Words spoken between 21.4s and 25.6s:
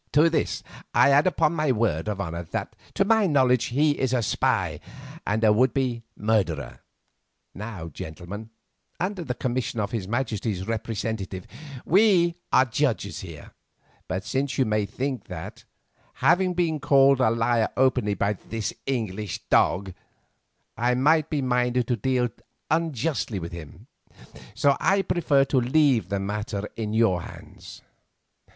minded to deal unjustly with him, I prefer